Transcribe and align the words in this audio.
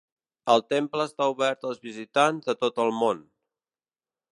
El 0.53 0.63
temple 0.73 1.05
està 1.09 1.27
obert 1.35 1.69
als 1.73 1.85
visitants 1.85 2.51
de 2.51 2.57
tot 2.65 2.85
el 2.87 2.95
món. 3.05 3.23